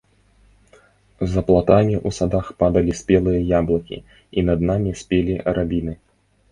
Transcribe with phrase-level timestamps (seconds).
[1.33, 3.97] За платамі ў садах падалі спелыя яблыкі,
[4.37, 5.93] і над намі спелі рабіны.